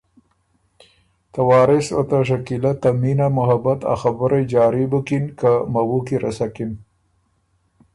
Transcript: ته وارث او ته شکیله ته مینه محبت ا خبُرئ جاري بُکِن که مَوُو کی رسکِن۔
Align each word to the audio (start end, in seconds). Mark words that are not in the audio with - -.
ته 1.31 1.39
وارث 1.49 1.87
او 1.95 2.01
ته 2.09 2.17
شکیله 2.27 2.71
ته 2.81 2.89
مینه 3.01 3.27
محبت 3.37 3.79
ا 3.93 3.95
خبُرئ 4.01 4.43
جاري 4.51 4.83
بُکِن 4.91 5.25
که 5.39 5.51
مَوُو 5.71 5.99
کی 6.05 6.15
رسکِن۔ 6.23 6.71